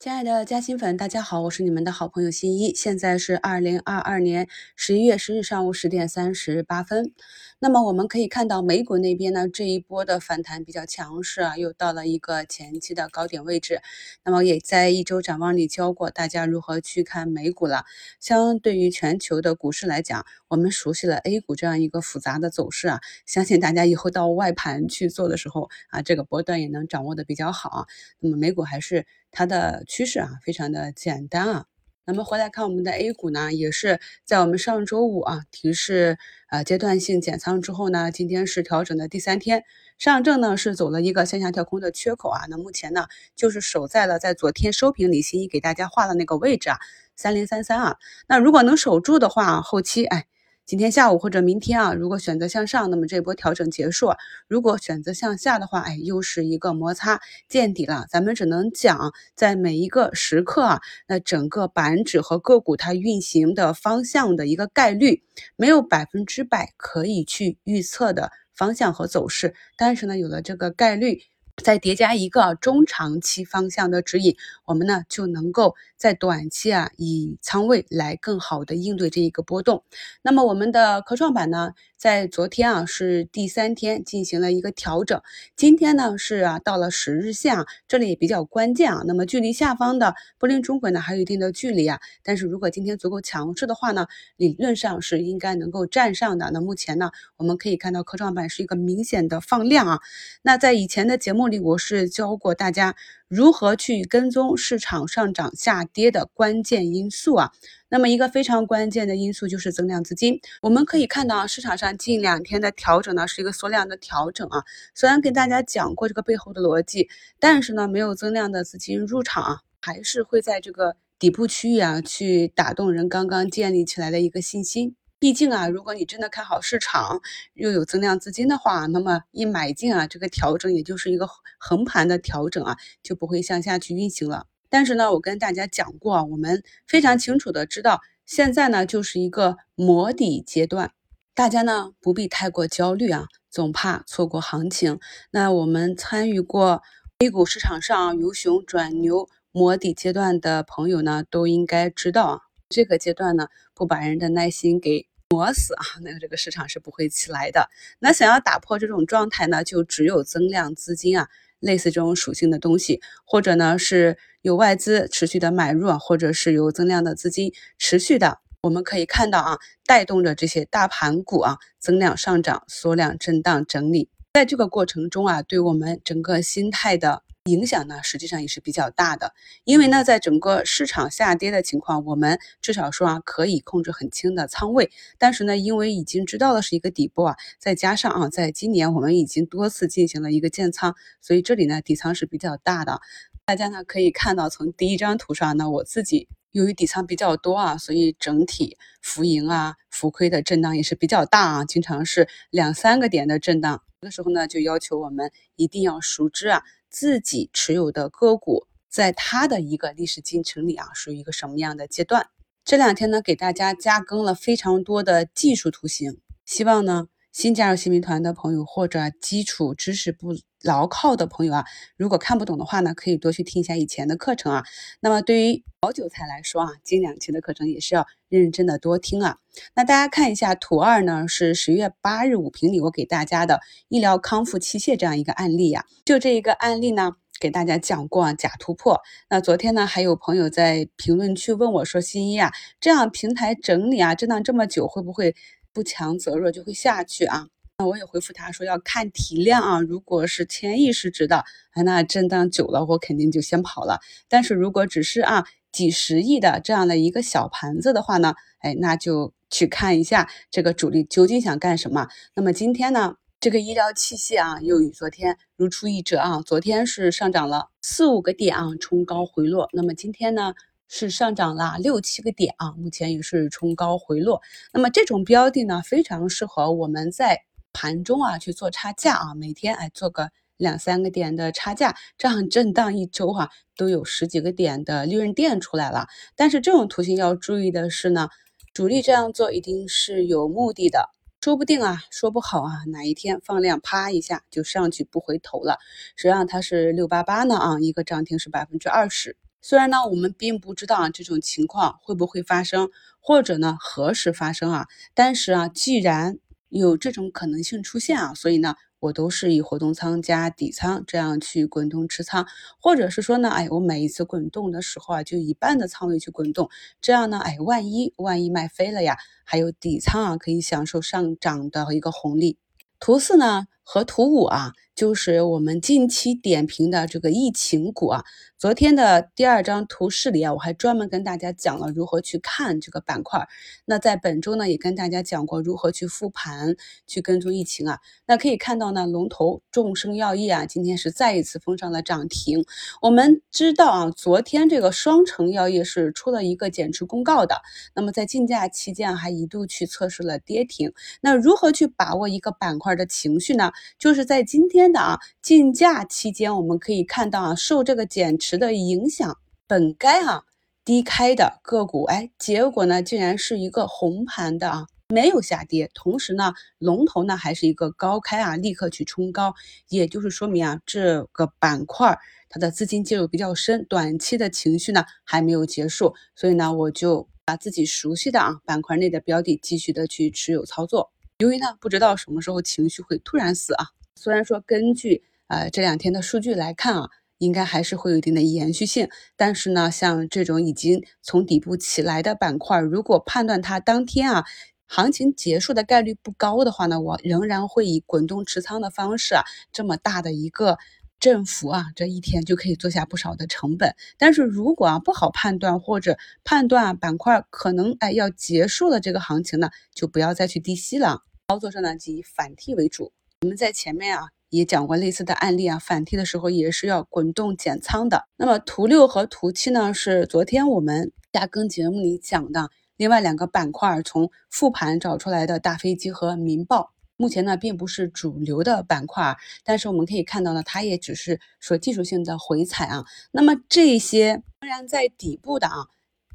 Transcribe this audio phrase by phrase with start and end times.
[0.00, 2.74] 亲爱的嘉兴粉，大家好，我是你们的好朋友新一。
[2.74, 7.12] 现在是二零二二年十一月十日上午十点三十八分。
[7.58, 13.82] 那么我们可以看到，美股那边呢，这一波的反弹比较强势啊，又到了一个前期的高点位置。
[14.24, 17.84] 那么也在一周展望里教过大家如何去看美股了。
[18.18, 27.86] 相对于全球的股市来讲，我们熟悉了 A 股这样一个复杂的走势啊，相信大家以后到外盘去做的时候啊，这个波段也能掌握的比较好。
[28.18, 29.04] 那么美股还是。
[29.32, 31.66] 它的趋势啊，非常的简单啊。
[32.06, 39.62] 那么回来看我们的 A 股呢，也是在我们上周五啊提示呃阶段性减仓之后呢，今天是调整的第三天，
[39.96, 42.46] 上证呢是走了一个向下跳空的缺口啊。
[42.48, 46.78] 那目前呢就是守在了在昨天收评李欣怡给大家画的那个位置啊，
[47.14, 47.96] 三零三三啊。
[48.26, 50.26] 那如果能守住的话，后期哎。
[50.70, 54.12] 今天下午或者明天啊，如果选择向上，那么这波调整结束；
[54.46, 58.06] 如果选择向下的话，哎，又是一个摩擦见底了。
[58.08, 65.24] 咱们只能讲，在每一个时刻啊，那整个板指和个股它运行的方向的一个概率，
[65.56, 71.22] 没有百分之百可以去预测的方向和走势，但是呢，有了这个概率。
[71.62, 79.84] 再叠加一个中长期方向的指引，我们呢就能够在短期啊以仓位来更好的应对这一个波动。
[80.22, 85.20] 那么我们的科创板呢，在昨天啊是第三天进行了一个调整，
[85.54, 89.02] 今天呢是啊到了十日线啊，这里也比较关键啊。
[89.06, 96.50] 那么距离下方的柏林中轨呢还有一定的距离啊，但是如果今天足够强势的话呢，理论上是应该能够站上的。
[96.52, 100.00] 那目前呢，我们可以看到科创板是一个明显的放量啊。
[100.40, 101.49] 那在以前的节目。
[101.58, 102.94] 我是教过大家
[103.26, 107.50] 如何去跟踪市场上涨下跌的关键因素啊。
[107.88, 110.40] 那么一个非常关键的因素就是增量资金。
[110.62, 114.62] 我们可以看到啊，市场上近两天的调整呢是一个缩量的调整啊。
[114.94, 117.08] 虽然跟大家讲过这个背后的逻辑，
[117.40, 124.94] 但是呢，没有增量的资金入场啊，还是会在这个底部区域啊去打动人刚刚建立起来的一个信心。
[125.20, 127.20] 毕竟啊，如果你真的看好市场，
[127.52, 134.46] 又有增量资金的话，那么一买进啊，这个调整也就是一个横盘的调整啊，就不会向下去运行了。
[134.70, 140.92] 但是呢，我跟大家讲过啊，我们非常清楚的知道，现在呢就是一个磨底阶段，
[141.34, 144.98] 大家呢不必太过焦虑啊，总怕错过行情。
[145.32, 146.82] 那我们参与过
[147.18, 155.09] A 股市场上由熊转牛磨底阶段的朋友呢，都应该知道啊，这个阶段呢，不把人的耐心给。
[155.30, 157.70] 磨死啊，那个这个市场是不会起来的。
[158.00, 161.28] 那想要打破这种状态呢，就只有增量资金啊，
[161.60, 177.22] 类似这种属性的东西，或者呢是有外资持续的买入啊，或者是有增量的资金持续的，我们可以看到啊，带动着这些大盘股啊增量上涨、缩量震荡整理，在这个过程中啊，对我们整个心态的。
[177.44, 179.32] 影响呢，实际上也是比较大的，
[179.64, 184.90] 因为呢，在整个市场下跌的情况，我们至少说啊，可以控制很轻的仓位。
[185.16, 193.00] 但是呢，因为已经知道的是一个底部啊，再加上啊，在今年我们已经多次进行了一个建仓，所以这里呢，底仓是比较大的。
[193.46, 203.82] 大家呢可以看到，从第一张图上呢，我自己由于底仓比较多啊，所以整体浮盈啊、浮亏的震荡也是比较大啊，经常是两三个点的震荡。
[204.02, 206.62] 这个时候呢，就要求我们一定要熟知啊。
[206.90, 212.26] 自己持有的个股，在它的一个历史进程里啊，属于一个什么样的阶段？
[212.64, 221.64] 这两天呢，给大家加更了非常多的技术图形，希望呢，新加入新民团的朋友或者基础知识不牢靠的朋友啊，
[221.96, 224.64] 如果看不懂的话呢，可以多去听一下以前的课程啊。
[225.00, 229.38] 那么对于老韭菜来说啊，近两期的课程也是要认真的多听啊。
[229.74, 235.84] 那大家看一下图二呢，是十月八日五评里我给大家的医疗康复器械这样一个案例呀。
[236.04, 239.00] 就这一个案例呢，给大家讲过假突破。
[239.30, 245.34] 那昨天呢，还有朋友在评论区问我说：“新一啊，这样平台整理啊，震荡这么久，会不会
[245.72, 247.48] 不强则弱就会下去啊？”
[247.78, 251.44] 那我也回复他说要看体量啊，如果是千亿市值的，
[251.84, 254.00] 那震荡久了我肯定就先跑了。
[254.28, 262.08] 但是如果只是啊几十亿的这样的一个小盘子的话呢，哎，那就去看一下这个主力究竟想干什么。
[262.34, 269.70] 那么今天呢，这个医疗器械啊又与昨天如出一辙啊，昨天是上涨了四五个点啊，冲高回落。
[269.72, 270.52] 那么今天呢
[270.90, 274.42] 是上涨了六七个点啊，目前也是冲高回落。
[274.74, 277.44] 那么这种标的呢，非常适合我们在。
[277.72, 286.08] 盘中啊去做差价啊，每天哎做个两三个点的差价，这样震荡一周哈都有十几个点的利润垫出来了。
[286.34, 288.28] 但是这种图形要注意的是呢，
[288.74, 291.10] 主力这样做一定是有目的的，
[291.40, 295.78] 说不定啊说不好啊哪一天放量啪一下就上去不回头了。
[296.16, 299.36] 实际上它是六八八呢啊，一个涨停是百分之二十。
[299.62, 302.90] 虽然呢，我们并不知道啊这种情况会不会发生，
[303.20, 308.74] 或者呢何时发生啊，但是啊，既然有这种可能性出现啊，所以呢。
[309.00, 312.46] 我都是以活动仓加底仓这样去滚动持仓，
[312.82, 316.68] 或者是说呢，哎，我每一次滚动的时候啊，就一半的仓位去滚动，
[317.00, 322.58] 这样呢，哎，万一万一卖飞了呀，还有底仓啊，可以享受上涨的一个红利。
[322.98, 324.74] 图四呢和图五啊。
[324.94, 328.24] 就是我们近期点评的这个疫情股啊，
[328.58, 333.48] 昨天的第二张图示里啊，我还专门跟大家讲了如何去看这个板块。
[333.86, 336.76] 那在本周呢，也跟大家讲过如何去复盘、
[337.06, 337.98] 去跟踪疫情啊。
[338.26, 342.66] 那可以看到呢，龙头众生药业啊，今天是再一次封上了涨停。
[343.00, 347.62] 我们知道啊，昨天这个双城药业是出了一个减持公告的，
[347.94, 350.92] 那么在竞价期间还一度去测试了跌停。
[351.22, 353.72] 那如何去把握一个板块的情绪呢？
[353.98, 354.89] 就是在今天。
[354.92, 360.42] 的啊，竞价期间我们可以看到啊，受这个减持的影响，本该啊
[360.84, 369.54] 低开的个股，哎，结果呢竟然是一个红盘的啊，没有下跌，同时呢，龙头呢还是一个高开啊，立刻去冲高，
[369.88, 383.86] 也就是说明啊，这个板块它的资金介入比较深，短期的情绪呢还没有结束，所以呢，我就把自己熟悉的啊板块内的标的继续的去持有操作，由于呢不知道什么时候情绪会突然死啊。
[384.20, 387.08] 虽然说根据呃这两天的数据来看啊，
[387.38, 394.44] 应该还是会有一定的延续性，但是呢，像这种已经从底部起来的板块，如果判断它当天啊
[394.86, 400.76] 行情结束的概率不高的话呢，我仍然会以滚动持仓的方式啊，这么大的一个
[401.18, 403.94] 振幅啊，这一天就可以做下不少的成本。
[404.18, 411.22] 但是如果啊不好判断或者判断板块可能哎要结束了这个行情呢，就不要再去低吸了。
[411.48, 413.12] 操作上呢，即以反替为主。
[413.42, 418.26] 我们在前面啊也讲过类似的案例啊，反替的时候也是要滚动减仓的。
[418.36, 426.92] 那么图六和图七呢，是昨天我们加更节目里讲的另外两个板块，从复盘找出来的大飞机和民爆。
[427.16, 429.34] 目前呢并不是主流的板块，
[429.64, 433.06] 但是我们可以看到呢，它也只是说技术性的回踩啊。
[433.30, 435.86] 那么这些仍然在底部的啊，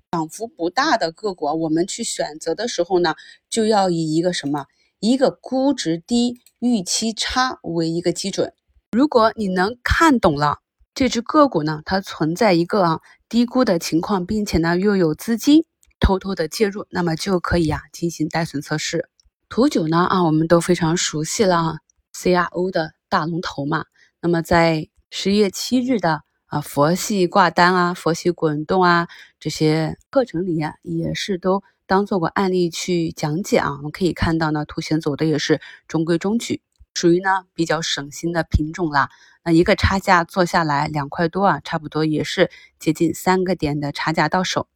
[0.09, 3.13] 涨幅不大的个股，我们去选择的时候呢，
[3.47, 4.65] 就要以一个什么？
[5.01, 8.51] 一个估值低、预期差为一个基准。
[8.91, 10.57] 如果你能看懂了
[10.95, 15.63] 这只个股呢，它存在一个啊低估的情况，并且呢又有资金
[15.99, 19.07] 偷偷的介入，那么就可以啊进行带损测试。
[19.47, 21.77] 图九呢啊，我们都非常熟悉了啊
[22.15, 23.85] ，CRO 的大龙头嘛。
[24.21, 29.07] 那么在十一月七日的啊佛系挂单啊、佛系滚动啊
[29.39, 31.61] 这些课程里啊，也是都。
[31.87, 36.63] 当做过案例去讲解啊，我们可以看到呢，图形走的也是中规中矩，
[36.95, 39.09] 属于呢比较省心的品种啦。
[39.43, 42.49] 那一个差价做下来两块多啊，差不多也是
[42.79, 44.67] 接近三个点的差价到手。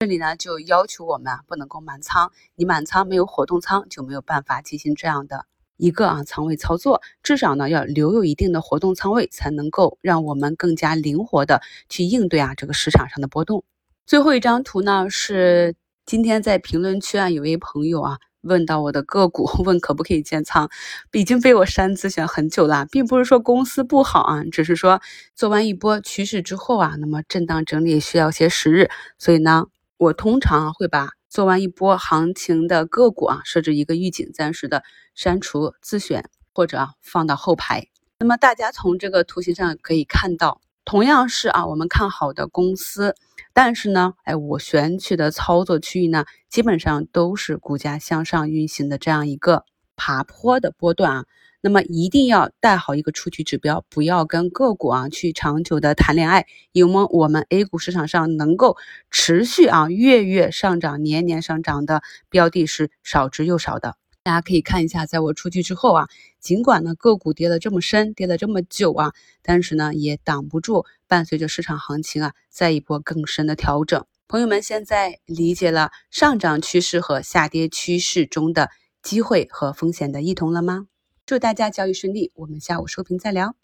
[0.00, 5.46] 这里呢就要求我们啊不能够满仓，你满仓没有活动仓就没有办法进行这样的
[5.76, 13.62] 一个啊仓位操作，至少呢要留有一定的活动仓位，才能够让我们更加灵活的去应对啊这个市场上的波动。
[14.04, 15.76] 最后一张图呢是。
[16.06, 20.70] 今天在评论区啊，有位朋友啊问到我的个股， 问可不可以建仓，
[21.10, 25.02] 已经被我删咨询很久了，并不是说公司不好啊，只是说
[25.34, 28.88] 做完一波趋势之后啊，那么震荡整理需要些时日，
[29.18, 29.66] 所以呢，
[29.96, 34.84] 我通常会把做完一波行情的个股啊设置一个预警，暂时的
[35.16, 37.88] 删除自选或者啊放到后排。
[38.20, 43.16] 那么大家从这个图形上可以看到，同样是啊我们看好的公司。
[43.58, 49.64] 但是呢，哎，我选取的操作区域呢，基本上都是股价向上运行的这样一个
[49.96, 51.24] 爬坡的波段啊。
[51.62, 56.44] 那么一定要带好一个出局指标，不要跟个股啊去长久的谈恋爱。
[56.72, 58.76] 因为我们 A 股市场上能够
[59.10, 63.96] 持续啊月月上涨、年年上涨的标的是少之又少的。
[64.26, 66.08] 大家可以看一下，在我出去之后啊，
[66.40, 74.04] 尽管呢个股跌了这么深，跌了这么久啊，但是呢也挡不住伴随着市场行情啊再一波更深的调整。
[74.26, 78.68] 朋友们现在理解了上涨趋势和下跌趋势中的
[79.00, 80.88] 机会和风险的异同了吗？
[81.24, 83.54] 祝大家交易顺利，我们下午收评再聊。